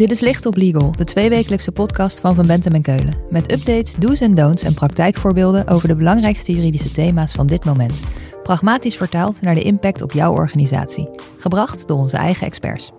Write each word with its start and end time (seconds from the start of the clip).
Dit 0.00 0.10
is 0.10 0.20
Licht 0.20 0.46
op 0.46 0.56
Legal, 0.56 0.92
de 0.96 1.04
tweewekelijkse 1.04 1.72
podcast 1.72 2.20
van 2.20 2.34
Van 2.34 2.46
Bentem 2.46 2.72
en 2.72 2.82
Keulen. 2.82 3.16
Met 3.30 3.52
updates, 3.52 3.94
do's 3.94 4.20
en 4.20 4.34
don'ts 4.34 4.62
en 4.62 4.74
praktijkvoorbeelden 4.74 5.68
over 5.68 5.88
de 5.88 5.96
belangrijkste 5.96 6.52
juridische 6.52 6.92
thema's 6.92 7.32
van 7.32 7.46
dit 7.46 7.64
moment. 7.64 8.00
Pragmatisch 8.42 8.96
vertaald 8.96 9.40
naar 9.40 9.54
de 9.54 9.62
impact 9.62 10.02
op 10.02 10.12
jouw 10.12 10.32
organisatie. 10.32 11.08
Gebracht 11.38 11.88
door 11.88 11.98
onze 11.98 12.16
eigen 12.16 12.46
experts. 12.46 12.90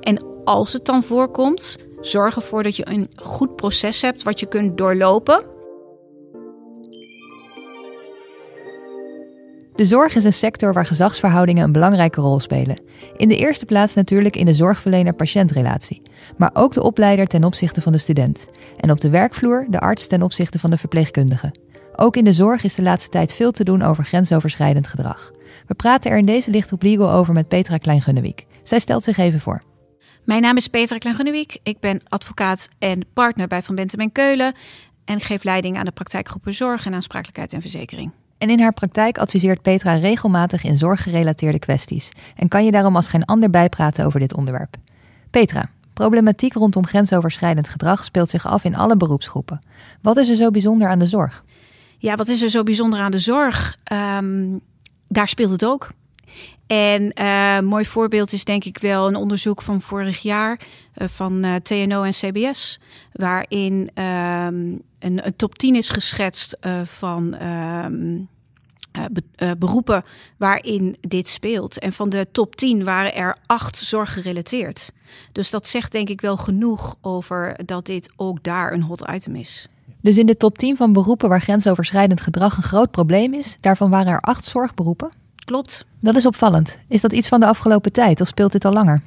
En 0.00 0.24
als 0.44 0.72
het 0.72 0.84
dan 0.84 1.02
voorkomt, 1.02 1.78
zorg 2.00 2.36
ervoor 2.36 2.62
dat 2.62 2.76
je 2.76 2.88
een 2.90 3.10
goed 3.16 3.56
proces 3.56 4.02
hebt 4.02 4.22
wat 4.22 4.40
je 4.40 4.46
kunt 4.46 4.78
doorlopen 4.78 5.44
De 9.78 9.84
zorg 9.84 10.14
is 10.14 10.24
een 10.24 10.32
sector 10.32 10.72
waar 10.72 10.86
gezagsverhoudingen 10.86 11.64
een 11.64 11.72
belangrijke 11.72 12.20
rol 12.20 12.40
spelen. 12.40 12.80
In 13.16 13.28
de 13.28 13.36
eerste 13.36 13.66
plaats 13.66 13.94
natuurlijk 13.94 14.36
in 14.36 14.46
de 14.46 14.54
zorgverlener-patiëntrelatie, 14.54 16.02
maar 16.36 16.50
ook 16.52 16.72
de 16.72 16.82
opleider 16.82 17.26
ten 17.26 17.44
opzichte 17.44 17.80
van 17.80 17.92
de 17.92 17.98
student. 17.98 18.46
En 18.80 18.90
op 18.90 19.00
de 19.00 19.10
werkvloer 19.10 19.66
de 19.68 19.80
arts 19.80 20.06
ten 20.06 20.22
opzichte 20.22 20.58
van 20.58 20.70
de 20.70 20.78
verpleegkundige. 20.78 21.54
Ook 21.96 22.16
in 22.16 22.24
de 22.24 22.32
zorg 22.32 22.64
is 22.64 22.74
de 22.74 22.82
laatste 22.82 23.10
tijd 23.10 23.34
veel 23.34 23.50
te 23.50 23.64
doen 23.64 23.82
over 23.82 24.04
grensoverschrijdend 24.04 24.86
gedrag. 24.86 25.30
We 25.66 25.74
praten 25.74 26.10
er 26.10 26.18
in 26.18 26.26
deze 26.26 26.50
Licht 26.50 26.72
op 26.72 26.82
Legal 26.82 27.10
over 27.10 27.34
met 27.34 27.48
Petra 27.48 27.76
Klein-Gunnewiek. 27.76 28.46
Zij 28.62 28.78
stelt 28.78 29.04
zich 29.04 29.16
even 29.16 29.40
voor. 29.40 29.62
Mijn 30.24 30.42
naam 30.42 30.56
is 30.56 30.68
Petra 30.68 30.98
Klein-Gunnewiek. 30.98 31.58
Ik 31.62 31.80
ben 31.80 32.00
advocaat 32.08 32.68
en 32.78 33.06
partner 33.12 33.48
bij 33.48 33.62
Van 33.62 33.74
Bentem 33.74 34.00
en 34.00 34.12
Keulen 34.12 34.54
en 35.04 35.20
geef 35.20 35.44
leiding 35.44 35.76
aan 35.76 35.84
de 35.84 35.90
praktijkgroepen 35.90 36.54
Zorg 36.54 36.86
en 36.86 36.94
Aansprakelijkheid 36.94 37.52
en 37.52 37.60
Verzekering. 37.60 38.12
En 38.38 38.50
in 38.50 38.60
haar 38.60 38.72
praktijk 38.72 39.18
adviseert 39.18 39.62
Petra 39.62 39.94
regelmatig 39.94 40.64
in 40.64 40.76
zorggerelateerde 40.76 41.58
kwesties 41.58 42.10
en 42.36 42.48
kan 42.48 42.64
je 42.64 42.70
daarom 42.70 42.96
als 42.96 43.08
geen 43.08 43.24
ander 43.24 43.50
bijpraten 43.50 44.06
over 44.06 44.20
dit 44.20 44.34
onderwerp. 44.34 44.76
Petra, 45.30 45.70
problematiek 45.94 46.52
rondom 46.52 46.86
grensoverschrijdend 46.86 47.68
gedrag 47.68 48.04
speelt 48.04 48.28
zich 48.28 48.46
af 48.46 48.64
in 48.64 48.76
alle 48.76 48.96
beroepsgroepen. 48.96 49.60
Wat 50.02 50.16
is 50.16 50.28
er 50.28 50.36
zo 50.36 50.50
bijzonder 50.50 50.88
aan 50.88 50.98
de 50.98 51.06
zorg? 51.06 51.44
Ja, 51.98 52.14
wat 52.14 52.28
is 52.28 52.42
er 52.42 52.48
zo 52.48 52.62
bijzonder 52.62 53.00
aan 53.00 53.10
de 53.10 53.18
zorg? 53.18 53.76
Um, 53.92 54.60
daar 55.08 55.28
speelt 55.28 55.50
het 55.50 55.64
ook. 55.64 55.90
En 56.66 57.22
een 57.22 57.64
mooi 57.64 57.84
voorbeeld 57.84 58.32
is 58.32 58.44
denk 58.44 58.64
ik 58.64 58.78
wel 58.78 59.06
een 59.06 59.16
onderzoek 59.16 59.62
van 59.62 59.80
vorig 59.80 60.18
jaar 60.18 60.60
uh, 60.94 61.08
van 61.08 61.44
uh, 61.44 61.54
TNO 61.54 62.02
en 62.02 62.10
CBS, 62.10 62.80
waarin 63.12 63.90
um, 63.94 64.82
een, 64.98 65.26
een, 65.26 65.36
top 65.36 65.58
10 65.58 65.74
is 65.74 65.90
geschetst 65.90 66.58
van 66.84 67.30
be, 67.30 68.26
beroepen 69.58 70.04
waarin 70.36 70.96
dit 71.00 71.28
speelt. 71.28 71.78
En 71.78 71.92
van 71.92 72.08
de 72.08 72.26
top 72.32 72.56
10 72.56 72.84
waren 72.84 73.14
er 73.14 73.36
acht 73.46 73.76
zorggerelateerd. 73.76 74.92
Dus 75.32 75.50
dat 75.50 75.68
zegt 75.68 75.92
denk 75.92 76.08
ik 76.08 76.20
wel 76.20 76.36
genoeg 76.36 76.96
over 77.00 77.60
dat 77.64 77.86
dit 77.86 78.10
ook 78.16 78.42
daar 78.42 78.72
een 78.72 78.82
hot 78.82 79.10
item 79.10 79.34
is. 79.34 79.68
Dus 80.00 80.18
in 80.18 80.26
de 80.26 80.36
top 80.36 80.58
10 80.58 80.76
van 80.76 80.92
beroepen 80.92 81.28
waar 81.28 81.40
grensoverschrijdend 81.40 82.20
gedrag 82.20 82.56
een 82.56 82.62
groot 82.62 82.90
probleem 82.90 83.34
is, 83.34 83.56
daarvan 83.60 83.90
waren 83.90 84.12
er 84.12 84.20
acht 84.20 84.44
zorgberoepen? 84.44 85.08
Klopt. 85.44 85.86
Dat 86.00 86.16
is 86.16 86.26
opvallend. 86.26 86.78
Is 86.88 87.00
dat 87.00 87.12
iets 87.12 87.28
van 87.28 87.40
de 87.40 87.46
afgelopen 87.46 87.92
tijd 87.92 88.20
of 88.20 88.28
speelt 88.28 88.52
dit 88.52 88.64
al 88.64 88.72
langer? 88.72 89.02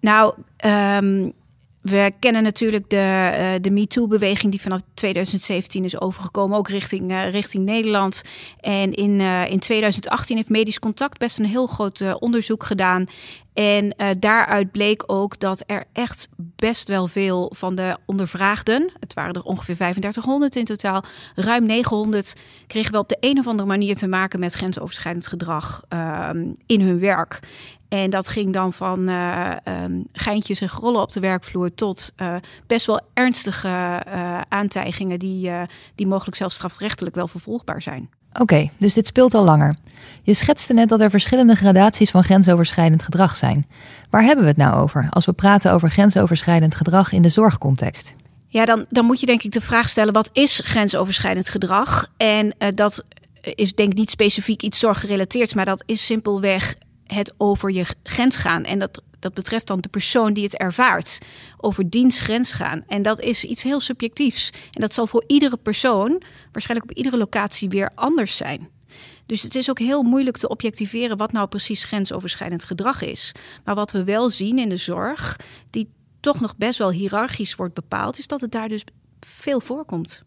Nou, 0.00 0.34
um, 0.64 1.32
we 1.80 2.12
kennen 2.18 2.42
natuurlijk 2.42 2.90
de, 2.90 2.96
uh, 2.96 3.62
de 3.62 3.70
MeToo-beweging 3.70 4.50
die 4.50 4.60
vanaf 4.60 4.80
2017 4.94 5.84
is 5.84 6.00
overgekomen, 6.00 6.58
ook 6.58 6.68
richting, 6.68 7.10
uh, 7.10 7.30
richting 7.30 7.64
Nederland. 7.64 8.22
En 8.60 8.94
in, 8.94 9.20
uh, 9.20 9.50
in 9.50 9.58
2018 9.58 10.36
heeft 10.36 10.48
Medisch 10.48 10.78
Contact 10.78 11.18
best 11.18 11.38
een 11.38 11.44
heel 11.44 11.66
groot 11.66 12.18
onderzoek 12.18 12.64
gedaan. 12.64 13.06
En 13.54 13.94
daaruit 14.18 14.70
bleek 14.70 15.02
ook 15.06 15.38
dat 15.38 15.62
er 15.66 15.84
echt 15.92 16.28
best 16.36 16.88
wel 16.88 17.06
veel 17.06 17.52
van 17.54 17.74
de 17.74 17.96
ondervraagden, 18.06 18.90
het 19.00 19.14
waren 19.14 19.34
er 19.34 19.42
ongeveer 19.42 19.74
3500 19.74 20.56
in 20.56 20.64
totaal, 20.64 21.04
ruim 21.34 21.66
900 21.66 22.36
kregen 22.66 22.92
wel 22.92 23.00
op 23.00 23.08
de 23.08 23.16
een 23.20 23.38
of 23.38 23.46
andere 23.46 23.68
manier 23.68 23.96
te 23.96 24.06
maken 24.06 24.40
met 24.40 24.54
grensoverschrijdend 24.54 25.26
gedrag 25.26 25.82
ehm, 25.88 26.52
in 26.66 26.80
hun 26.80 26.98
werk. 26.98 27.40
En 27.90 28.10
dat 28.10 28.28
ging 28.28 28.52
dan 28.52 28.72
van 28.72 29.08
uh, 29.08 29.56
um, 29.64 30.06
geintjes 30.12 30.60
en 30.60 30.68
grollen 30.68 31.00
op 31.00 31.12
de 31.12 31.20
werkvloer 31.20 31.74
tot 31.74 32.12
uh, 32.16 32.34
best 32.66 32.86
wel 32.86 33.00
ernstige 33.14 33.68
uh, 33.68 34.40
aantijgingen 34.48 35.18
die, 35.18 35.50
die 35.94 36.06
mogelijk 36.06 36.36
zelfs 36.36 36.54
strafrechtelijk 36.54 37.14
wel 37.14 37.28
vervolgbaar 37.28 37.82
zijn. 37.82 38.10
Oké, 38.30 38.42
okay, 38.42 38.70
dus 38.78 38.94
dit 38.94 39.06
speelt 39.06 39.34
al 39.34 39.44
langer. 39.44 39.76
Je 40.22 40.34
schetste 40.34 40.72
net 40.72 40.88
dat 40.88 41.00
er 41.00 41.10
verschillende 41.10 41.54
gradaties 41.54 42.10
van 42.10 42.24
grensoverschrijdend 42.24 43.02
gedrag 43.02 43.36
zijn. 43.36 43.66
Waar 44.10 44.22
hebben 44.22 44.44
we 44.44 44.50
het 44.50 44.58
nou 44.58 44.82
over 44.82 45.06
als 45.10 45.26
we 45.26 45.32
praten 45.32 45.72
over 45.72 45.90
grensoverschrijdend 45.90 46.74
gedrag 46.74 47.12
in 47.12 47.22
de 47.22 47.28
zorgcontext? 47.28 48.14
Ja, 48.46 48.64
dan, 48.64 48.84
dan 48.88 49.04
moet 49.04 49.20
je 49.20 49.26
denk 49.26 49.42
ik 49.42 49.52
de 49.52 49.60
vraag 49.60 49.88
stellen: 49.88 50.12
wat 50.12 50.30
is 50.32 50.60
grensoverschrijdend 50.64 51.48
gedrag? 51.48 52.06
En 52.16 52.54
dat 52.74 53.04
is 53.40 53.74
denk 53.74 53.90
ik 53.90 53.98
niet 53.98 54.10
specifiek 54.10 54.62
iets 54.62 54.78
zorggerelateerd, 54.78 55.54
maar 55.54 55.64
dat 55.64 55.82
is 55.86 56.06
simpelweg 56.06 56.74
het 57.14 57.34
over 57.36 57.70
je 57.70 57.86
grens 58.02 58.36
gaan. 58.36 58.64
En 58.64 58.78
dat, 58.78 59.02
dat 59.18 59.34
betreft 59.34 59.66
dan 59.66 59.80
de 59.80 59.88
persoon 59.88 60.32
die 60.32 60.44
het 60.44 60.56
ervaart. 60.56 61.18
Over 61.56 61.90
diens 61.90 62.20
grens 62.20 62.52
gaan. 62.52 62.84
En 62.86 63.02
dat 63.02 63.20
is 63.20 63.44
iets 63.44 63.62
heel 63.62 63.80
subjectiefs. 63.80 64.50
En 64.50 64.80
dat 64.80 64.94
zal 64.94 65.06
voor 65.06 65.24
iedere 65.26 65.56
persoon, 65.56 66.22
waarschijnlijk 66.52 66.90
op 66.90 66.96
iedere 66.96 67.16
locatie, 67.16 67.68
weer 67.68 67.90
anders 67.94 68.36
zijn. 68.36 68.68
Dus 69.26 69.42
het 69.42 69.54
is 69.54 69.70
ook 69.70 69.78
heel 69.78 70.02
moeilijk 70.02 70.36
te 70.36 70.48
objectiveren 70.48 71.16
wat 71.16 71.32
nou 71.32 71.48
precies 71.48 71.84
grensoverschrijdend 71.84 72.64
gedrag 72.64 73.02
is. 73.02 73.32
Maar 73.64 73.74
wat 73.74 73.92
we 73.92 74.04
wel 74.04 74.30
zien 74.30 74.58
in 74.58 74.68
de 74.68 74.76
zorg, 74.76 75.36
die 75.70 75.88
toch 76.20 76.40
nog 76.40 76.56
best 76.56 76.78
wel 76.78 76.90
hiërarchisch 76.90 77.54
wordt 77.54 77.74
bepaald, 77.74 78.18
is 78.18 78.26
dat 78.26 78.40
het 78.40 78.52
daar 78.52 78.68
dus 78.68 78.84
veel 79.20 79.60
voorkomt. 79.60 80.22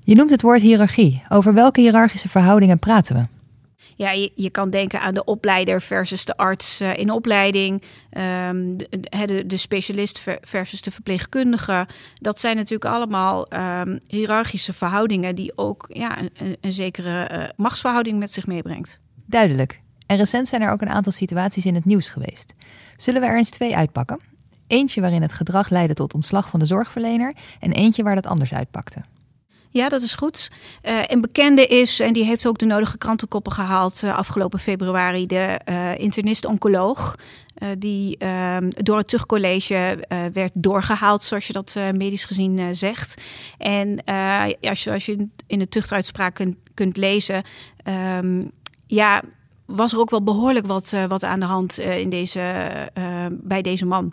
Je 0.00 0.14
noemt 0.14 0.30
het 0.30 0.42
woord 0.42 0.60
hiërarchie. 0.60 1.22
Over 1.28 1.54
welke 1.54 1.80
hiërarchische 1.80 2.28
verhoudingen 2.28 2.78
praten 2.78 3.16
we? 3.16 3.37
Ja, 3.98 4.10
je, 4.34 4.50
kan 4.50 4.70
denken 4.70 5.00
aan 5.00 5.14
de 5.14 5.24
opleider 5.24 5.82
versus 5.82 6.24
de 6.24 6.36
arts 6.36 6.80
uh, 6.80 6.96
in 6.96 7.10
opleiding, 7.10 7.82
um, 8.48 8.76
de, 8.76 9.44
de, 9.46 9.56
specialist 9.56 10.22
versus 10.40 10.82
de 10.82 10.90
verpleegkundige. 10.90 11.86
Dat 12.14 12.40
zijn 12.40 12.56
natuurlijk 12.56 12.90
allemaal 12.94 13.46
um, 13.52 14.00
hiërarchische 14.06 14.72
verhoudingen 14.72 15.34
die 15.34 15.52
ook 15.54 15.86
ja, 15.88 16.18
een, 16.18 16.56
een 16.60 16.72
zekere 16.72 17.30
uh, 17.32 17.44
machtsverhouding 17.56 18.18
met 18.18 18.32
zich 18.32 18.46
meebrengt. 18.46 19.00
Duidelijk. 19.26 19.80
En 20.06 20.16
recent 20.16 20.48
zijn 20.48 20.62
er 20.62 20.70
ook 20.70 20.80
een 20.80 20.88
aantal 20.88 21.12
situaties 21.12 21.66
in 21.66 21.74
het 21.74 21.84
nieuws 21.84 22.08
geweest. 22.08 22.54
Zullen 22.96 23.20
we 23.20 23.26
er 23.26 23.36
eens 23.36 23.50
twee 23.50 23.76
uitpakken? 23.76 24.20
Eentje 24.66 25.00
waarin 25.00 25.22
het 25.22 25.32
gedrag 25.32 25.68
leidde 25.68 25.94
tot 25.94 26.14
ontslag 26.14 26.48
van 26.48 26.60
de 26.60 26.66
zorgverlener 26.66 27.34
en 27.60 27.72
eentje 27.72 28.02
waar 28.02 28.14
dat 28.14 28.26
anders 28.26 28.54
uitpakte. 28.54 29.02
Ja, 29.70 29.88
dat 29.88 30.02
is 30.02 30.14
goed. 30.14 30.50
Uh, 30.82 31.00
een 31.06 31.20
bekende 31.20 31.66
is, 31.66 32.00
en 32.00 32.12
die 32.12 32.24
heeft 32.24 32.46
ook 32.46 32.58
de 32.58 32.66
nodige 32.66 32.98
krantenkoppen 32.98 33.52
gehaald 33.52 34.02
uh, 34.02 34.16
afgelopen 34.16 34.58
februari, 34.58 35.26
de 35.26 35.60
uh, 35.68 35.98
internist-oncoloog. 35.98 37.14
die 37.78 38.16
ehm, 38.18 38.70
door 38.76 38.96
het 38.96 39.08
Tugcollege 39.08 40.04
werd 40.32 40.50
doorgehaald, 40.54 41.22
zoals 41.22 41.46
je 41.46 41.52
dat 41.52 41.76
medisch 41.92 42.24
gezien 42.24 42.76
zegt. 42.76 43.22
En 43.58 44.04
als, 44.60 44.84
je, 44.84 44.92
als 44.92 45.06
je 45.06 45.28
in 45.46 45.58
de 45.58 45.68
tuchtuitspraak 45.68 46.34
kunt, 46.34 46.56
kunt 46.74 46.96
lezen, 46.96 47.42
um, 48.18 48.50
ja, 48.86 49.22
was 49.66 49.92
er 49.92 49.98
ook 49.98 50.10
wel 50.10 50.22
behoorlijk 50.22 50.66
wat, 50.66 50.94
wat 51.08 51.24
aan 51.24 51.40
de 51.40 51.46
hand 51.46 51.78
in 51.78 52.10
deze, 52.10 52.66
bij 53.30 53.62
deze 53.62 53.86
man. 53.86 54.12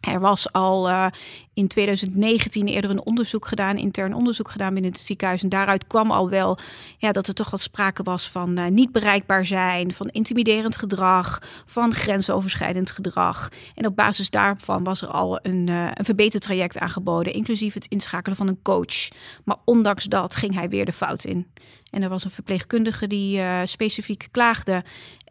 Er 0.00 0.20
was 0.20 0.52
al 0.52 1.10
in 1.56 1.66
2019 1.68 2.66
eerder 2.66 2.90
een 2.90 3.04
onderzoek 3.04 3.46
gedaan, 3.46 3.76
intern 3.76 4.14
onderzoek 4.14 4.50
gedaan 4.50 4.72
binnen 4.72 4.92
het 4.92 5.00
ziekenhuis. 5.00 5.42
En 5.42 5.48
daaruit 5.48 5.86
kwam 5.86 6.10
al 6.10 6.30
wel 6.30 6.58
ja, 6.98 7.12
dat 7.12 7.26
er 7.26 7.34
toch 7.34 7.50
wat 7.50 7.60
sprake 7.60 8.02
was 8.02 8.30
van 8.30 8.58
uh, 8.58 8.66
niet 8.66 8.92
bereikbaar 8.92 9.46
zijn, 9.46 9.92
van 9.92 10.08
intimiderend 10.08 10.76
gedrag, 10.76 11.42
van 11.66 11.94
grensoverschrijdend 11.94 12.90
gedrag. 12.90 13.48
En 13.74 13.86
op 13.86 13.96
basis 13.96 14.30
daarvan 14.30 14.84
was 14.84 15.02
er 15.02 15.08
al 15.08 15.38
een, 15.42 15.66
uh, 15.66 15.88
een 15.92 16.04
verbetertraject 16.04 16.78
aangeboden, 16.78 17.32
inclusief 17.32 17.74
het 17.74 17.86
inschakelen 17.86 18.36
van 18.36 18.48
een 18.48 18.62
coach. 18.62 19.08
Maar 19.44 19.56
ondanks 19.64 20.04
dat 20.04 20.36
ging 20.36 20.54
hij 20.54 20.68
weer 20.68 20.84
de 20.84 20.92
fout 20.92 21.24
in. 21.24 21.46
En 21.90 22.02
er 22.02 22.08
was 22.08 22.24
een 22.24 22.30
verpleegkundige 22.30 23.06
die 23.06 23.38
uh, 23.38 23.60
specifiek 23.64 24.28
klaagde. 24.30 24.84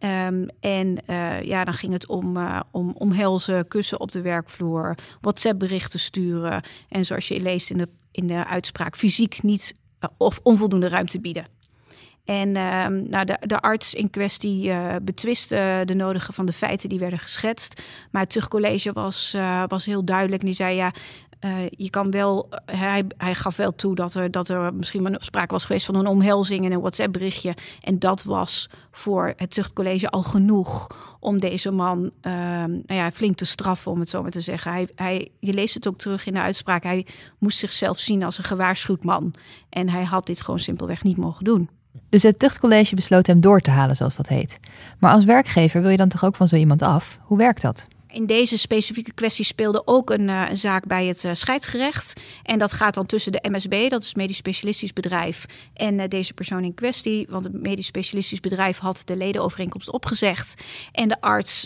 Um, 0.03 0.47
en 0.59 0.97
ja, 1.43 1.63
dan 1.63 1.73
ging 1.73 1.93
het 1.93 2.07
om, 2.07 2.37
om 2.71 2.95
omhelzen, 2.97 3.67
kussen 3.67 3.99
op 3.99 4.11
de 4.11 4.21
werkvloer, 4.21 4.97
WhatsApp-berichten 5.21 5.99
En 6.89 7.05
zoals 7.05 7.27
je 7.27 7.41
leest 7.41 7.69
in 7.69 7.77
de, 7.77 7.87
in 8.11 8.27
de 8.27 8.45
uitspraak, 8.45 8.95
fysiek 8.95 9.43
niet 9.43 9.75
of 10.17 10.39
onvoldoende 10.43 10.87
ruimte 10.87 11.19
bieden. 11.19 11.45
En 12.25 12.47
uh, 12.47 12.87
nou, 12.87 13.25
de, 13.25 13.37
de, 13.41 13.59
arts 13.59 13.93
in 13.93 14.09
kwestie 14.09 14.67
uh, 14.67 14.95
betwiste 15.01 15.81
de 15.85 15.93
nodige 15.93 16.33
van 16.33 16.45
de 16.45 16.53
feiten 16.53 16.89
die 16.89 16.99
werden 16.99 17.19
geschetst. 17.19 17.81
Maar 18.11 18.21
het 18.21 18.29
terugcollege 18.29 18.93
was, 18.93 19.35
was 19.67 19.85
heel 19.85 20.05
duidelijk. 20.05 20.41
Die 20.41 20.53
zei 20.53 20.75
ja, 20.75 20.93
Uh, 21.39 21.51
je 21.69 21.89
kan 21.89 22.11
wel, 22.11 22.49
hij, 22.65 23.03
hij 23.17 23.35
gaf 23.35 23.55
wel 23.55 23.75
toe 23.75 23.95
dat 23.95 24.13
er, 24.13 24.31
dat 24.31 24.49
er 24.49 24.73
misschien 24.73 25.17
sprake 25.19 25.53
was 25.53 25.65
geweest 25.65 25.85
van 25.85 25.95
een 25.95 26.07
omhelzing 26.07 26.65
en 26.65 26.71
een 26.71 26.79
WhatsApp-berichtje. 26.79 27.55
En 27.81 27.99
dat 27.99 28.23
was 28.23 28.69
voor 28.91 29.33
het 29.35 29.51
tuchtcollege 29.51 30.09
al 30.09 30.23
genoeg 30.23 30.87
om 31.19 31.39
deze 31.39 31.71
man 31.71 32.11
uh, 32.21 32.31
nou 32.63 32.83
ja, 32.85 33.11
flink 33.11 33.37
te 33.37 33.45
straffen, 33.45 33.91
om 33.91 33.99
het 33.99 34.09
zo 34.09 34.21
maar 34.21 34.31
te 34.31 34.41
zeggen. 34.41 34.71
Hij, 34.71 34.89
hij, 34.95 35.31
je 35.39 35.53
leest 35.53 35.73
het 35.73 35.87
ook 35.87 35.97
terug 35.97 36.25
in 36.25 36.33
de 36.33 36.39
uitspraak. 36.39 36.83
Hij 36.83 37.05
moest 37.39 37.57
zichzelf 37.57 37.99
zien 37.99 38.23
als 38.23 38.37
een 38.37 38.43
gewaarschuwd 38.43 39.03
man. 39.03 39.33
En 39.69 39.89
hij 39.89 40.03
had 40.03 40.25
dit 40.25 40.41
gewoon 40.41 40.59
simpelweg 40.59 41.03
niet 41.03 41.17
mogen 41.17 41.43
doen. 41.43 41.69
Dus 42.09 42.23
het 42.23 42.39
tuchtcollege 42.39 42.95
besloot 42.95 43.27
hem 43.27 43.41
door 43.41 43.59
te 43.59 43.71
halen, 43.71 43.95
zoals 43.95 44.15
dat 44.15 44.27
heet. 44.27 44.59
Maar 44.99 45.11
als 45.11 45.23
werkgever 45.23 45.81
wil 45.81 45.89
je 45.89 45.97
dan 45.97 46.09
toch 46.09 46.25
ook 46.25 46.35
van 46.35 46.47
zo 46.47 46.55
iemand 46.55 46.81
af? 46.81 47.19
Hoe 47.21 47.37
werkt 47.37 47.61
dat? 47.61 47.87
In 48.15 48.25
deze 48.25 48.57
specifieke 48.57 49.13
kwestie 49.13 49.45
speelde 49.45 49.81
ook 49.87 50.09
een, 50.09 50.27
een 50.27 50.57
zaak 50.57 50.85
bij 50.85 51.05
het 51.05 51.23
uh, 51.23 51.33
scheidsgerecht. 51.33 52.21
En 52.43 52.59
dat 52.59 52.73
gaat 52.73 52.93
dan 52.93 53.05
tussen 53.05 53.31
de 53.31 53.45
MSB, 53.49 53.89
dat 53.89 54.01
is 54.01 54.15
medisch 54.15 54.37
specialistisch 54.37 54.93
bedrijf, 54.93 55.45
en 55.73 55.99
uh, 55.99 56.07
deze 56.07 56.33
persoon 56.33 56.63
in 56.63 56.73
kwestie. 56.73 57.27
Want 57.29 57.43
het 57.43 57.61
medisch 57.61 57.85
specialistisch 57.85 58.39
bedrijf 58.39 58.77
had 58.77 59.01
de 59.05 59.15
ledenovereenkomst 59.15 59.91
opgezegd. 59.91 60.63
En 60.91 61.07
de 61.07 61.21
arts 61.21 61.63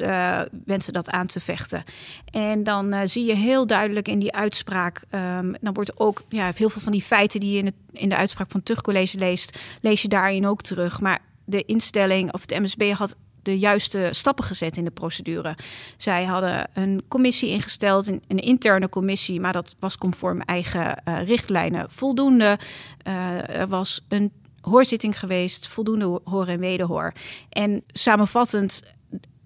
wenste 0.66 0.92
dat 0.92 1.10
aan 1.10 1.28
te 1.28 1.40
vechten. 1.40 1.84
En 2.31 2.63
dan 2.63 3.07
zie 3.07 3.25
je 3.25 3.36
heel 3.36 3.68
duidelijk 3.68 4.07
in 4.07 4.19
die 4.19 4.34
uitspraak. 4.34 5.02
Um, 5.12 5.56
dan 5.62 5.74
wordt 5.74 6.00
ook 6.00 6.24
ja, 6.30 6.52
heel 6.56 6.69
veel 6.69 6.81
van 6.81 6.92
die 6.92 7.02
feiten 7.02 7.40
die 7.40 7.52
je 7.52 7.57
in, 7.57 7.66
het, 7.66 7.75
in 7.92 8.10
de 8.10 8.16
uitspraak 8.16 8.52
van 8.52 8.60
het 8.60 8.69
Tuchtcollege 8.69 9.18
leest, 9.18 9.60
lees 9.81 10.02
je 10.02 10.07
daarin 10.07 10.48
ook 10.48 10.62
terug. 10.62 11.00
Maar 11.00 11.19
de 11.45 11.63
instelling 11.66 12.34
of 12.34 12.42
het 12.42 12.60
MSB 12.60 12.92
had 12.92 13.16
de 13.41 13.59
juiste 13.59 14.09
stappen 14.12 14.45
gezet 14.45 14.77
in 14.77 14.83
de 14.83 14.91
procedure. 14.91 15.56
Zij 15.97 16.25
hadden 16.25 16.69
een 16.74 17.03
commissie 17.07 17.50
ingesteld, 17.50 18.07
een, 18.07 18.21
interne 18.27 18.89
commissie, 18.89 19.39
maar 19.39 19.53
dat 19.53 19.75
was 19.80 19.97
conform 19.97 20.41
eigen 20.41 21.01
uh, 21.07 21.21
richtlijnen 21.24 21.91
voldoende. 21.91 22.59
Uh, 23.07 23.56
er 23.56 23.68
was 23.68 24.06
een 24.07 24.31
hoorzitting 24.62 25.19
geweest, 25.19 25.68
voldoende 25.68 26.19
hoor 26.24 26.47
en 26.47 26.59
wederhoor. 26.59 27.13
En 27.50 27.83
samenvattend 27.88 28.83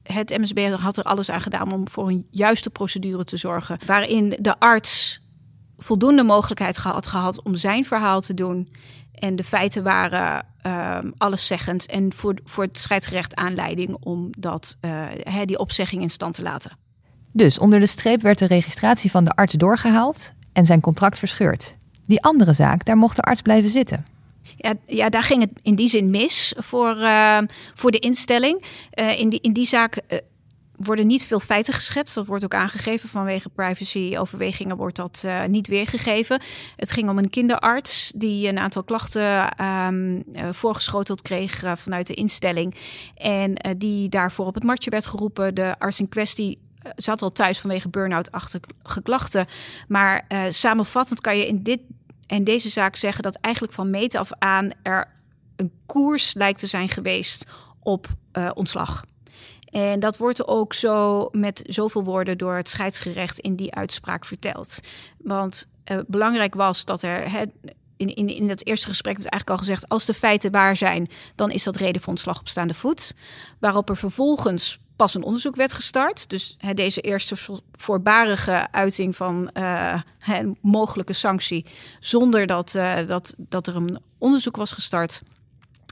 het 0.03 0.37
MSB 0.37 0.69
had 0.69 0.97
er 0.97 1.03
alles 1.03 1.29
aan 1.29 1.41
gedaan 1.41 1.71
om 1.71 1.89
voor 1.89 2.07
een 2.07 2.27
juiste 2.29 2.69
procedure 2.69 3.23
te 3.23 3.37
zorgen. 3.37 3.77
Waarin 3.85 4.37
de 4.39 4.59
arts 4.59 5.21
voldoende 5.77 6.23
mogelijkheid 6.23 6.77
gehad, 6.77 7.07
gehad 7.07 7.43
om 7.43 7.55
zijn 7.55 7.85
verhaal 7.85 8.21
te 8.21 8.33
doen. 8.33 8.73
En 9.13 9.35
de 9.35 9.43
feiten 9.43 9.83
waren 9.83 10.45
uh, 10.67 10.97
alleszeggend 11.17 11.85
en 11.85 12.13
voor, 12.13 12.35
voor 12.43 12.63
het 12.63 12.79
scheidsrecht 12.79 13.35
aanleiding 13.35 13.97
om 13.99 14.29
dat, 14.37 14.77
uh, 14.81 15.41
die 15.45 15.59
opzegging 15.59 16.01
in 16.01 16.09
stand 16.09 16.35
te 16.35 16.41
laten. 16.41 16.77
Dus 17.31 17.59
onder 17.59 17.79
de 17.79 17.85
streep 17.85 18.21
werd 18.21 18.39
de 18.39 18.45
registratie 18.45 19.11
van 19.11 19.23
de 19.23 19.31
arts 19.31 19.53
doorgehaald 19.53 20.33
en 20.53 20.65
zijn 20.65 20.81
contract 20.81 21.19
verscheurd. 21.19 21.75
Die 22.05 22.21
andere 22.21 22.53
zaak, 22.53 22.85
daar 22.85 22.97
mocht 22.97 23.15
de 23.15 23.21
arts 23.21 23.41
blijven 23.41 23.69
zitten. 23.69 24.05
Ja, 24.57 24.73
ja, 24.85 25.09
daar 25.09 25.23
ging 25.23 25.41
het 25.41 25.51
in 25.61 25.75
die 25.75 25.87
zin 25.87 26.09
mis 26.09 26.53
voor, 26.57 26.95
uh, 26.97 27.37
voor 27.73 27.91
de 27.91 27.99
instelling. 27.99 28.63
Uh, 28.95 29.19
in, 29.19 29.29
die, 29.29 29.39
in 29.41 29.53
die 29.53 29.65
zaak 29.65 30.01
worden 30.83 31.07
niet 31.07 31.23
veel 31.23 31.39
feiten 31.39 31.73
geschetst. 31.73 32.15
Dat 32.15 32.25
wordt 32.25 32.43
ook 32.43 32.53
aangegeven 32.53 33.09
vanwege 33.09 33.49
privacy-overwegingen 33.49 34.77
wordt 34.77 34.95
dat 34.95 35.23
uh, 35.25 35.43
niet 35.45 35.67
weergegeven. 35.67 36.41
Het 36.75 36.91
ging 36.91 37.09
om 37.09 37.17
een 37.17 37.29
kinderarts 37.29 38.11
die 38.15 38.47
een 38.47 38.57
aantal 38.57 38.83
klachten 38.83 39.63
um, 39.65 40.23
uh, 40.35 40.49
voorgeschoteld 40.51 41.21
kreeg 41.21 41.63
uh, 41.63 41.71
vanuit 41.75 42.07
de 42.07 42.13
instelling. 42.13 42.75
En 43.15 43.77
die 43.77 44.09
daarvoor 44.09 44.45
op 44.45 44.53
het 44.53 44.63
matje 44.63 44.89
werd 44.89 45.05
geroepen. 45.05 45.55
De 45.55 45.75
arts 45.79 45.99
in 45.99 46.09
kwestie 46.09 46.59
zat 46.95 47.21
al 47.21 47.29
thuis 47.29 47.59
vanwege 47.59 47.89
burn-out-achtige 47.89 49.01
klachten. 49.03 49.45
Maar 49.87 50.25
samenvattend 50.49 51.21
kan 51.21 51.37
je 51.37 51.47
in, 51.47 51.63
dit, 51.63 51.79
in 52.27 52.43
deze 52.43 52.69
zaak 52.69 52.95
zeggen 52.95 53.23
dat 53.23 53.35
eigenlijk 53.35 53.73
van 53.73 53.89
meten 53.89 54.19
af 54.19 54.29
aan 54.39 54.71
er 54.81 55.07
een 55.55 55.71
koers 55.85 56.33
lijkt 56.33 56.59
te 56.59 56.67
zijn 56.67 56.89
geweest 56.89 57.45
op 57.79 58.07
ontslag. 58.53 59.03
En 59.73 59.99
dat 59.99 60.17
wordt 60.17 60.47
ook 60.47 60.73
zo 60.73 61.27
met 61.31 61.63
zoveel 61.67 62.03
woorden 62.03 62.37
door 62.37 62.55
het 62.55 62.69
scheidsgerecht 62.69 63.39
in 63.39 63.55
die 63.55 63.75
uitspraak 63.75 64.25
verteld. 64.25 64.79
Want 65.17 65.67
uh, 65.91 65.99
belangrijk 66.07 66.55
was 66.55 66.85
dat 66.85 67.01
er. 67.01 67.51
In, 67.97 68.15
in, 68.15 68.27
in 68.27 68.49
het 68.49 68.65
eerste 68.65 68.87
gesprek 68.87 69.17
werd 69.17 69.29
eigenlijk 69.29 69.59
al 69.59 69.65
gezegd: 69.65 69.89
als 69.89 70.05
de 70.05 70.13
feiten 70.13 70.51
waar 70.51 70.75
zijn, 70.75 71.09
dan 71.35 71.51
is 71.51 71.63
dat 71.63 71.75
reden 71.75 72.01
voor 72.01 72.09
ontslag 72.09 72.39
op 72.39 72.47
staande 72.47 72.73
voet. 72.73 73.13
Waarop 73.59 73.89
er 73.89 73.97
vervolgens 73.97 74.79
pas 74.95 75.15
een 75.15 75.23
onderzoek 75.23 75.55
werd 75.55 75.73
gestart. 75.73 76.29
Dus 76.29 76.57
deze 76.73 77.01
eerste 77.01 77.35
voorbarige 77.71 78.67
uiting 78.71 79.15
van 79.15 79.49
een 79.53 80.57
mogelijke 80.61 81.13
sanctie, 81.13 81.65
zonder 81.99 82.47
dat, 82.47 82.73
uh, 82.73 83.07
dat, 83.07 83.33
dat 83.37 83.67
er 83.67 83.75
een 83.75 83.99
onderzoek 84.17 84.55
was 84.55 84.71
gestart. 84.71 85.21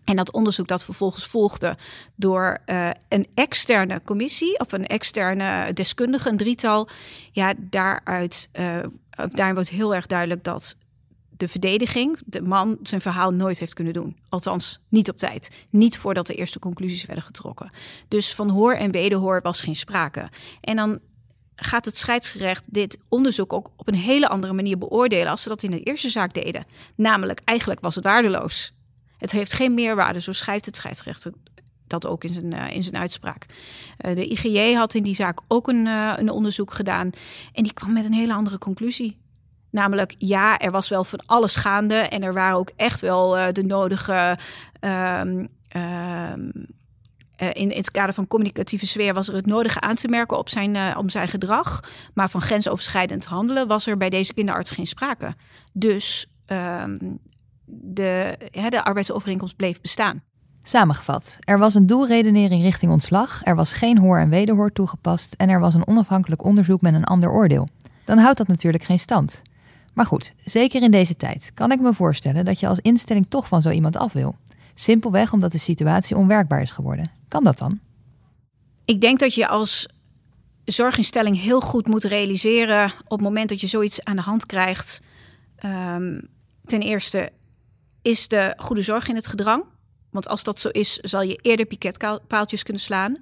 En 0.03 0.15
dat 0.15 0.31
onderzoek 0.31 0.67
dat 0.67 0.83
vervolgens 0.83 1.25
volgde 1.25 1.77
door 2.15 2.57
uh, 2.65 2.89
een 3.09 3.25
externe 3.33 4.01
commissie 4.05 4.59
of 4.59 4.71
een 4.71 4.87
externe 4.87 5.73
deskundige, 5.73 6.29
een 6.29 6.37
drietal. 6.37 6.89
Ja, 7.31 7.53
daaruit, 7.57 8.49
uh, 8.59 8.77
daarin 9.31 9.53
wordt 9.53 9.69
heel 9.69 9.95
erg 9.95 10.05
duidelijk 10.05 10.43
dat 10.43 10.75
de 11.41 11.47
verdediging, 11.47 12.19
de 12.25 12.41
man, 12.41 12.77
zijn 12.83 13.01
verhaal 13.01 13.31
nooit 13.31 13.59
heeft 13.59 13.73
kunnen 13.73 13.93
doen. 13.93 14.17
Althans, 14.29 14.79
niet 14.89 15.09
op 15.09 15.17
tijd. 15.17 15.65
Niet 15.69 15.97
voordat 15.97 16.27
de 16.27 16.35
eerste 16.35 16.59
conclusies 16.59 17.05
werden 17.05 17.23
getrokken. 17.23 17.69
Dus 18.07 18.35
van 18.35 18.49
hoor 18.49 18.73
en 18.73 18.91
wederhoor 18.91 19.41
was 19.41 19.61
geen 19.61 19.75
sprake. 19.75 20.29
En 20.61 20.75
dan 20.75 20.99
gaat 21.55 21.85
het 21.85 21.97
scheidsgerecht 21.97 22.73
dit 22.73 22.97
onderzoek 23.09 23.53
ook 23.53 23.71
op 23.75 23.87
een 23.87 23.93
hele 23.93 24.27
andere 24.27 24.53
manier 24.53 24.77
beoordelen 24.77 25.31
als 25.31 25.41
ze 25.41 25.49
dat 25.49 25.63
in 25.63 25.71
de 25.71 25.83
eerste 25.83 26.09
zaak 26.09 26.33
deden. 26.33 26.65
Namelijk, 26.95 27.41
eigenlijk 27.43 27.79
was 27.79 27.95
het 27.95 28.03
waardeloos. 28.03 28.73
Het 29.21 29.31
heeft 29.31 29.53
geen 29.53 29.73
meerwaarde, 29.73 30.21
zo 30.21 30.31
schrijft 30.31 30.65
het 30.65 30.75
scheidsrecht 30.75 31.29
dat 31.87 32.07
ook 32.07 32.23
in 32.23 32.33
zijn, 32.33 32.53
uh, 32.53 32.75
in 32.75 32.83
zijn 32.83 32.97
uitspraak. 32.97 33.45
Uh, 34.05 34.15
de 34.15 34.27
IGJ 34.27 34.73
had 34.73 34.93
in 34.93 35.03
die 35.03 35.15
zaak 35.15 35.39
ook 35.47 35.67
een, 35.67 35.85
uh, 35.85 36.13
een 36.15 36.29
onderzoek 36.29 36.73
gedaan 36.73 37.09
en 37.53 37.63
die 37.63 37.73
kwam 37.73 37.93
met 37.93 38.05
een 38.05 38.13
hele 38.13 38.33
andere 38.33 38.57
conclusie. 38.57 39.19
Namelijk, 39.69 40.15
ja, 40.17 40.59
er 40.59 40.71
was 40.71 40.89
wel 40.89 41.03
van 41.03 41.19
alles 41.25 41.55
gaande 41.55 41.95
en 41.95 42.23
er 42.23 42.33
waren 42.33 42.57
ook 42.57 42.71
echt 42.75 42.99
wel 42.99 43.53
de 43.53 43.63
nodige. 43.63 44.37
Um, 44.79 45.47
um, 45.75 46.51
in, 47.35 47.53
in, 47.53 47.71
het 47.71 47.91
kader 47.91 48.13
van 48.13 48.27
communicatieve 48.27 48.87
sfeer 48.87 49.13
was 49.13 49.27
er 49.27 49.35
het 49.35 49.45
nodige 49.45 49.79
aan 49.79 49.95
te 49.95 50.07
merken 50.07 50.37
op 50.37 50.49
zijn, 50.49 50.97
op 50.97 51.11
zijn 51.11 51.27
gedrag. 51.27 51.83
Maar 52.13 52.29
van 52.29 52.41
grensoverschrijdend 52.41 53.25
handelen 53.25 53.67
was 53.67 53.87
er 53.87 53.97
bij 53.97 54.09
deze 54.09 54.33
kinderarts 54.33 54.69
geen 54.69 54.87
sprake. 54.87 55.35
Dus 55.73 56.27
um, 56.47 57.19
de, 57.71 58.37
de 58.69 58.83
arbeidsovereenkomst 58.83 59.55
bleef 59.55 59.81
bestaan. 59.81 60.21
Samengevat, 60.63 61.37
er 61.39 61.59
was 61.59 61.75
een 61.75 61.87
doelredenering 61.87 62.61
richting 62.61 62.91
ontslag, 62.91 63.41
er 63.43 63.55
was 63.55 63.73
geen 63.73 63.97
hoor 63.97 64.19
en 64.19 64.29
wederhoor 64.29 64.71
toegepast 64.71 65.33
en 65.33 65.49
er 65.49 65.59
was 65.59 65.73
een 65.73 65.87
onafhankelijk 65.87 66.43
onderzoek 66.43 66.81
met 66.81 66.93
een 66.93 67.03
ander 67.03 67.31
oordeel. 67.31 67.67
Dan 68.05 68.17
houdt 68.17 68.37
dat 68.37 68.47
natuurlijk 68.47 68.83
geen 68.83 68.99
stand. 68.99 69.41
Maar 69.93 70.05
goed, 70.05 70.33
zeker 70.45 70.81
in 70.81 70.91
deze 70.91 71.15
tijd 71.15 71.51
kan 71.53 71.71
ik 71.71 71.79
me 71.79 71.93
voorstellen 71.93 72.45
dat 72.45 72.59
je 72.59 72.67
als 72.67 72.79
instelling 72.79 73.25
toch 73.27 73.47
van 73.47 73.61
zo 73.61 73.69
iemand 73.69 73.97
af 73.97 74.13
wil. 74.13 74.35
Simpelweg 74.73 75.33
omdat 75.33 75.51
de 75.51 75.57
situatie 75.57 76.17
onwerkbaar 76.17 76.61
is 76.61 76.71
geworden. 76.71 77.11
Kan 77.27 77.43
dat 77.43 77.57
dan? 77.57 77.79
Ik 78.85 79.01
denk 79.01 79.19
dat 79.19 79.33
je 79.33 79.47
als 79.47 79.87
zorginstelling 80.63 81.41
heel 81.41 81.61
goed 81.61 81.87
moet 81.87 82.03
realiseren 82.03 82.85
op 83.03 83.09
het 83.09 83.21
moment 83.21 83.49
dat 83.49 83.61
je 83.61 83.67
zoiets 83.67 84.03
aan 84.03 84.15
de 84.15 84.21
hand 84.21 84.45
krijgt. 84.45 85.01
Um, 85.65 86.29
ten 86.65 86.81
eerste, 86.81 87.31
is 88.01 88.27
de 88.27 88.53
goede 88.57 88.81
zorg 88.81 89.07
in 89.07 89.15
het 89.15 89.27
gedrang? 89.27 89.63
Want 90.11 90.27
als 90.27 90.43
dat 90.43 90.59
zo 90.59 90.69
is, 90.69 90.95
zal 90.95 91.21
je 91.21 91.39
eerder 91.41 91.65
piketpaaltjes 91.65 92.63
kunnen 92.63 92.81
slaan. 92.81 93.17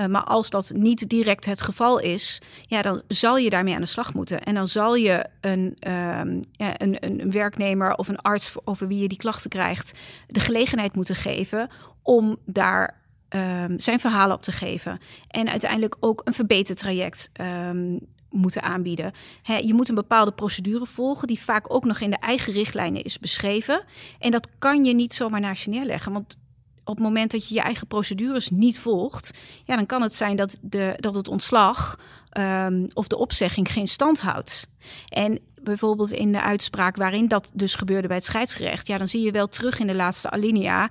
Uh, 0.00 0.06
maar 0.06 0.24
als 0.24 0.50
dat 0.50 0.72
niet 0.74 1.08
direct 1.08 1.44
het 1.44 1.62
geval 1.62 1.98
is, 1.98 2.40
ja, 2.62 2.82
dan 2.82 3.02
zal 3.08 3.36
je 3.36 3.50
daarmee 3.50 3.74
aan 3.74 3.80
de 3.80 3.86
slag 3.86 4.14
moeten. 4.14 4.42
En 4.42 4.54
dan 4.54 4.68
zal 4.68 4.94
je 4.94 5.26
een, 5.40 5.76
um, 5.88 6.40
ja, 6.52 6.80
een, 6.80 6.96
een 7.00 7.30
werknemer 7.30 7.94
of 7.94 8.08
een 8.08 8.20
arts 8.20 8.54
over 8.64 8.88
wie 8.88 8.98
je 8.98 9.08
die 9.08 9.18
klachten 9.18 9.50
krijgt, 9.50 9.98
de 10.26 10.40
gelegenheid 10.40 10.94
moeten 10.94 11.16
geven 11.16 11.68
om 12.02 12.36
daar 12.44 13.00
um, 13.28 13.80
zijn 13.80 14.00
verhalen 14.00 14.36
op 14.36 14.42
te 14.42 14.52
geven. 14.52 14.98
En 15.28 15.48
uiteindelijk 15.48 15.96
ook 16.00 16.20
een 16.24 16.34
verbetertraject 16.34 17.30
um, 17.68 18.00
moeten 18.32 18.62
aanbieden. 18.62 19.12
je 19.42 19.74
moet 19.74 19.88
een 19.88 19.94
bepaalde 19.94 20.32
procedure 20.32 20.86
volgen, 20.86 21.28
die 21.28 21.40
vaak 21.40 21.74
ook 21.74 21.84
nog 21.84 22.00
in 22.00 22.10
de 22.10 22.16
eigen 22.16 22.52
richtlijnen 22.52 23.02
is 23.02 23.18
beschreven. 23.18 23.84
En 24.18 24.30
dat 24.30 24.48
kan 24.58 24.84
je 24.84 24.94
niet 24.94 25.14
zomaar 25.14 25.40
naast 25.40 25.64
je 25.64 25.70
neerleggen. 25.70 26.12
Want 26.12 26.36
op 26.84 26.94
het 26.94 27.04
moment 27.04 27.30
dat 27.30 27.48
je 27.48 27.54
je 27.54 27.60
eigen 27.60 27.86
procedures 27.86 28.50
niet 28.50 28.78
volgt, 28.78 29.30
ja, 29.64 29.76
dan 29.76 29.86
kan 29.86 30.02
het 30.02 30.14
zijn 30.14 30.36
dat, 30.36 30.58
de, 30.60 30.94
dat 30.96 31.14
het 31.14 31.28
ontslag 31.28 31.98
um, 32.38 32.88
of 32.92 33.06
de 33.06 33.16
opzegging 33.16 33.72
geen 33.72 33.88
stand 33.88 34.20
houdt. 34.20 34.68
En 35.08 35.40
bijvoorbeeld 35.62 36.12
in 36.12 36.32
de 36.32 36.42
uitspraak 36.42 36.96
waarin 36.96 37.28
dat 37.28 37.50
dus 37.54 37.74
gebeurde 37.74 38.08
bij 38.08 38.16
het 38.16 38.24
scheidsgerecht, 38.24 38.86
ja, 38.86 38.98
dan 38.98 39.08
zie 39.08 39.22
je 39.22 39.30
wel 39.30 39.48
terug 39.48 39.78
in 39.78 39.86
de 39.86 39.94
laatste 39.94 40.30
alinea. 40.30 40.90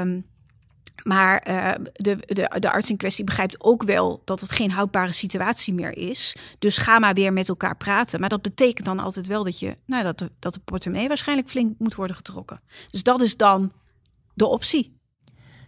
Um, 0.00 0.24
Maar 1.02 1.48
uh, 1.48 1.72
de, 1.92 2.16
de, 2.16 2.56
de 2.58 2.70
arts 2.70 2.90
in 2.90 2.96
kwestie 2.96 3.24
begrijpt 3.24 3.64
ook 3.64 3.82
wel 3.82 4.22
dat 4.24 4.40
het 4.40 4.52
geen 4.52 4.70
houdbare 4.70 5.12
situatie 5.12 5.74
meer 5.74 5.96
is. 5.96 6.36
Dus 6.58 6.78
ga 6.78 6.98
maar 6.98 7.14
weer 7.14 7.32
met 7.32 7.48
elkaar 7.48 7.76
praten. 7.76 8.20
Maar 8.20 8.28
dat 8.28 8.42
betekent 8.42 8.86
dan 8.86 8.98
altijd 8.98 9.26
wel 9.26 9.44
dat, 9.44 9.58
je, 9.58 9.76
nou, 9.86 10.04
dat, 10.04 10.18
de, 10.18 10.30
dat 10.38 10.54
de 10.54 10.60
portemonnee 10.64 11.08
waarschijnlijk 11.08 11.48
flink 11.48 11.74
moet 11.78 11.94
worden 11.94 12.16
getrokken. 12.16 12.60
Dus 12.90 13.02
dat 13.02 13.20
is 13.20 13.36
dan 13.36 13.72
de 14.34 14.46
optie. 14.46 14.96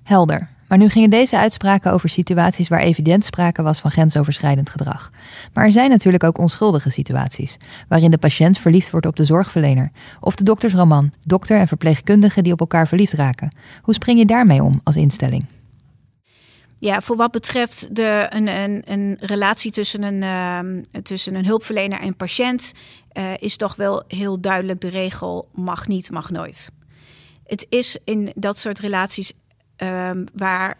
Helder. 0.02 0.58
Maar 0.70 0.78
nu 0.78 0.88
gingen 0.88 1.10
deze 1.10 1.38
uitspraken 1.38 1.92
over 1.92 2.08
situaties 2.08 2.68
waar 2.68 2.80
evident 2.80 3.24
sprake 3.24 3.62
was 3.62 3.80
van 3.80 3.90
grensoverschrijdend 3.90 4.70
gedrag. 4.70 5.10
Maar 5.52 5.64
er 5.64 5.72
zijn 5.72 5.90
natuurlijk 5.90 6.24
ook 6.24 6.38
onschuldige 6.38 6.90
situaties, 6.90 7.56
waarin 7.88 8.10
de 8.10 8.18
patiënt 8.18 8.58
verliefd 8.58 8.90
wordt 8.90 9.06
op 9.06 9.16
de 9.16 9.24
zorgverlener. 9.24 9.90
Of 10.20 10.34
de 10.34 10.44
doktersroman, 10.44 11.12
dokter 11.24 11.58
en 11.58 11.68
verpleegkundige 11.68 12.42
die 12.42 12.52
op 12.52 12.60
elkaar 12.60 12.88
verliefd 12.88 13.12
raken. 13.12 13.56
Hoe 13.82 13.94
spring 13.94 14.18
je 14.18 14.24
daarmee 14.24 14.62
om 14.62 14.80
als 14.84 14.96
instelling? 14.96 15.46
Ja, 16.78 17.00
voor 17.00 17.16
wat 17.16 17.30
betreft 17.30 17.94
de, 17.94 18.26
een, 18.28 18.48
een, 18.48 18.82
een 18.84 19.16
relatie 19.20 19.70
tussen 19.70 20.02
een, 20.02 20.22
uh, 20.22 21.02
tussen 21.02 21.34
een 21.34 21.46
hulpverlener 21.46 22.00
en 22.00 22.16
patiënt, 22.16 22.72
uh, 23.12 23.24
is 23.38 23.56
toch 23.56 23.76
wel 23.76 24.04
heel 24.08 24.40
duidelijk 24.40 24.80
de 24.80 24.88
regel: 24.88 25.48
mag 25.52 25.88
niet, 25.88 26.10
mag 26.10 26.30
nooit. 26.30 26.70
Het 27.46 27.66
is 27.68 27.96
in 28.04 28.32
dat 28.34 28.58
soort 28.58 28.78
relaties 28.78 29.32
um, 29.82 30.26
waar 30.32 30.78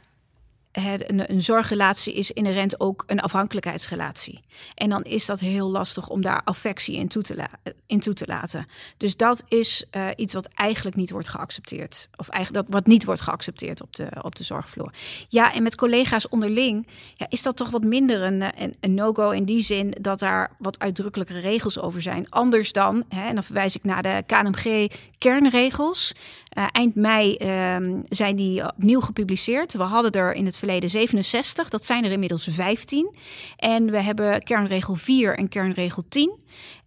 een, 0.73 1.33
een, 1.33 1.43
zorgrelatie 1.43 2.15
is 2.15 2.31
inherent 2.31 2.81
ook 2.81 3.05
een 3.07 3.21
afhankelijkheidsrelatie. 3.21 4.41
En 4.75 4.91
dan 4.91 5.03
is 5.03 5.27
dat 5.27 5.41
heel 5.41 5.71
lastig 5.71 6.09
om 6.09 6.23
daar 6.23 6.43
affectie 6.45 6.97
in 6.97 7.09
toe 7.09 7.23
te, 7.23 7.47
in 7.87 8.01
toe 8.01 8.15
te 8.15 8.27
laten. 8.27 8.67
Dus 8.97 9.17
dat 9.17 9.43
is 9.49 9.85
uh, 9.97 10.09
iets 10.17 10.35
wat 10.35 10.49
eigenlijk 10.55 10.97
niet 10.97 11.11
wordt 11.11 11.29
geaccepteerd. 11.29 12.09
Of 12.17 12.29
eigenlijk 12.29 12.67
dat 12.67 12.75
wat 12.75 12.87
niet 12.87 13.05
wordt 13.05 13.21
geaccepteerd 13.21 13.83
op 13.83 13.97
de, 13.97 14.09
op 14.23 14.37
de 14.37 14.45
zorgvloer. 14.45 14.93
Ja, 15.29 15.55
en 15.55 15.63
met 15.63 15.77
collega's 15.77 16.29
onderling 16.29 16.87
ja, 17.15 17.27
is 17.29 17.43
dat 17.43 17.57
toch 17.57 17.71
wat 17.71 17.85
minder 17.85 18.23
een, 18.23 18.45
een, 18.81 18.95
no-go 18.95 19.31
in 19.31 19.45
die 19.45 19.63
zin 19.63 19.95
dat 20.01 20.19
daar 20.19 20.51
wat 20.59 20.79
uitdrukkelijke 20.79 21.39
regels 21.39 21.79
over 21.79 22.03
zijn. 22.03 22.29
Anders 22.29 22.73
dan, 22.73 23.05
en 23.09 23.35
dan 23.35 23.45
verwijs 23.45 23.77
ik 23.77 23.85
naar 23.85 24.03
de 24.03 24.23
KNMG 24.27 24.91
kernregels. 25.19 26.15
Uh, 26.59 26.67
eind 26.73 26.95
mei 26.95 27.37
um, 27.75 28.03
zijn 28.09 28.37
die 28.37 28.67
opnieuw 28.67 29.01
gepubliceerd. 29.01 29.73
We 29.73 29.83
hadden 29.83 30.13
er 30.13 30.33
in 30.33 30.47
het 30.47 30.59
verleden 30.59 30.91
67, 30.91 31.69
dat 31.69 31.85
zijn 31.85 32.05
er 32.05 32.13
inmiddels 32.13 32.49
15. 32.51 33.15
En 33.57 33.91
we 33.91 34.03
hebben 34.03 34.43
kernregel 34.43 34.95
4 34.95 35.39
en 35.39 35.49
kernregel 35.49 36.03
10, 36.09 36.39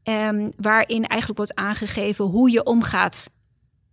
um, 0.03 0.51
waarin 0.57 1.05
eigenlijk 1.07 1.37
wordt 1.37 1.55
aangegeven 1.55 2.25
hoe 2.25 2.51
je 2.51 2.63
omgaat 2.63 3.29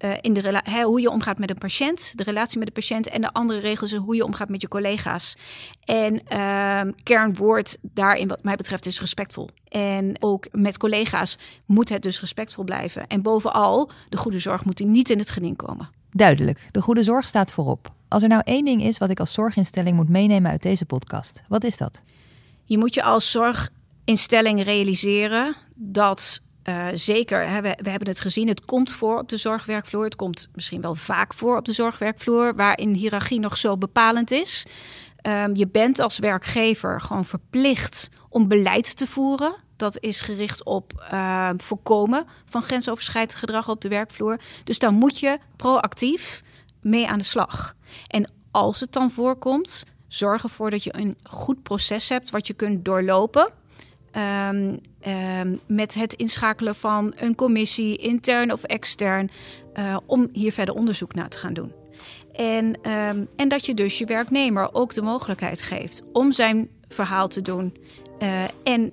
uh, 0.05 0.13
in 0.21 0.33
de 0.33 0.61
he, 0.65 0.83
hoe 0.83 1.01
je 1.01 1.11
omgaat 1.11 1.39
met 1.39 1.51
een 1.51 1.59
patiënt, 1.59 2.13
de 2.17 2.23
relatie 2.23 2.59
met 2.59 2.67
de 2.67 2.73
patiënt 2.73 3.09
en 3.09 3.21
de 3.21 3.33
andere 3.33 3.59
regels 3.59 3.93
hoe 3.93 4.17
je 4.17 4.25
omgaat 4.25 4.49
met 4.49 4.61
je 4.61 4.69
collega's. 4.69 5.37
En 5.85 6.23
uh, 6.33 6.93
kernwoord 7.03 7.77
daarin, 7.83 8.29
wat 8.29 8.43
mij 8.43 8.57
betreft, 8.57 8.87
is 8.87 9.01
respectvol. 9.01 9.49
En 9.69 10.17
ook 10.21 10.47
met 10.53 10.79
collega's 10.79 11.39
moet 11.67 11.89
het 11.89 12.03
dus 12.03 12.21
respectvol 12.21 12.65
blijven. 12.65 13.07
En 13.07 13.23
bovenal, 13.23 13.91
de 14.09 14.17
goede 14.17 14.39
zorg 14.39 14.65
moet 14.65 14.79
niet 14.79 15.11
in 15.11 15.19
het 15.19 15.31
geding 15.31 15.57
komen. 15.57 15.89
Duidelijk, 16.11 16.69
de 16.71 16.83
goede 16.83 17.03
zorg 17.03 17.27
staat 17.27 17.53
voorop. 17.53 17.93
Als 18.09 18.23
er 18.23 18.29
nou 18.29 18.43
één 18.45 18.65
ding 18.65 18.83
is 18.83 18.99
wat 18.99 19.11
ik 19.11 19.21
als 19.21 19.33
zorginstelling 19.33 19.97
moet 19.97 20.09
meenemen 20.09 20.51
uit 20.51 20.63
deze 20.63 20.87
podcast, 20.87 21.43
wat 21.49 21.65
is 21.65 21.77
dat? 21.77 22.03
Je 22.65 22.79
moet 22.79 22.95
je 22.95 23.03
als 23.03 23.31
zorginstelling 23.31 24.65
realiseren 24.65 25.57
dat 25.77 26.41
uh, 26.65 26.87
zeker, 26.95 27.49
hè, 27.49 27.61
we, 27.61 27.79
we, 27.83 27.91
hebben 27.91 28.09
het 28.09 28.21
gezien, 28.21 28.49
het 28.49 28.65
komt 28.65 28.93
voor 28.93 29.19
op 29.19 29.29
de 29.29 29.37
zorgwerkvloer. 29.37 30.05
Het 30.05 30.17
komt 30.17 30.49
misschien 30.55 30.81
wel 30.81 30.95
vaak 30.95 31.35
voor 31.35 31.57
op 31.57 31.65
de 31.65 31.73
zorgwerkvloer, 31.73 32.55
waarin 32.55 32.95
hiërarchie 32.95 33.41
nog 33.41 33.57
zo 33.57 33.77
bepalend 33.77 34.31
is. 34.31 34.67
Um, 35.23 35.57
je 35.57 35.69
bent 35.69 35.99
als 35.99 36.19
werkgever 36.19 37.01
gewoon 37.01 37.25
verplicht 37.25 38.09
om 38.29 38.49
beleid 38.49 38.97
te 38.97 39.07
voeren. 39.07 39.55
Dat 39.77 40.01
is 40.01 40.21
gericht 40.21 40.65
op 40.65 41.09
uh, 41.13 41.51
voorkomen 41.57 42.25
van 42.45 42.63
grensoverschrijdend 42.63 43.39
gedrag 43.39 43.69
op 43.69 43.81
de 43.81 43.89
werkvloer. 43.89 44.41
Dus 44.65 44.79
dan 44.79 44.95
moet 44.95 45.19
je 45.19 45.39
proactief 45.57 46.43
mee 46.81 47.09
aan 47.09 47.19
de 47.19 47.25
slag. 47.25 47.75
En 48.07 48.31
als 48.51 48.81
het 48.81 48.93
dan 48.93 49.11
voorkomt, 49.11 49.85
zorg 50.09 50.43
ervoor 50.43 50.71
dat 50.71 50.85
je 50.85 50.97
een 50.97 51.19
goed 51.23 51.63
proces 51.63 52.09
hebt 52.09 52.31
wat 52.31 52.47
je 52.47 52.55
kunt 52.55 52.85
doorlopen. 52.85 53.53
Um, 54.17 54.81
um, 55.07 55.59
met 55.67 55.95
het 55.95 56.15
inschakelen 56.15 56.75
van 56.75 57.13
een 57.17 57.35
commissie, 57.35 57.97
intern 57.97 58.53
of 58.53 58.63
extern, 58.63 59.31
uh, 59.75 59.97
om 60.07 60.29
hier 60.33 60.53
verder 60.53 60.75
onderzoek 60.75 61.15
naar 61.15 61.29
te 61.29 61.39
gaan 61.39 61.53
doen. 61.53 61.73
En, 62.33 62.91
um, 62.91 63.29
en 63.37 63.49
dat 63.49 63.67
je 63.67 63.75
dus 63.75 63.99
je 63.99 64.05
werknemer 64.05 64.75
ook 64.75 64.95
de 64.95 65.03
mogelijkheid 65.03 65.63
geeft 65.63 66.03
om 66.13 66.33
zijn 66.33 66.69
verhaal 66.89 67.29
te 67.29 67.41
doen 67.41 67.77
uh, 68.23 68.45
en 68.63 68.93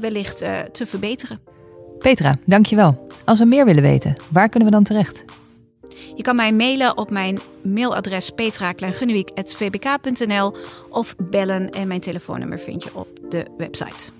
wellicht 0.00 0.42
uh, 0.42 0.58
te 0.58 0.86
verbeteren. 0.86 1.40
Petra, 1.98 2.36
dankjewel. 2.46 3.08
Als 3.24 3.38
we 3.38 3.44
meer 3.44 3.64
willen 3.64 3.82
weten, 3.82 4.16
waar 4.30 4.48
kunnen 4.48 4.68
we 4.68 4.74
dan 4.74 4.84
terecht? 4.84 5.24
Je 6.16 6.22
kan 6.22 6.36
mij 6.36 6.52
mailen 6.52 6.96
op 6.96 7.10
mijn 7.10 7.38
mailadres 7.62 8.30
petrakleingunnewiek.vbk.nl 8.30 10.54
of 10.90 11.16
bellen 11.16 11.70
en 11.70 11.88
mijn 11.88 12.00
telefoonnummer 12.00 12.58
vind 12.58 12.84
je 12.84 12.94
op 12.94 13.08
de 13.28 13.46
website. 13.56 14.19